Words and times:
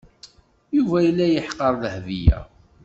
Yuba 0.75 0.97
yella 1.05 1.25
yeḥqer 1.27 1.73
Dahbiya. 1.81 2.39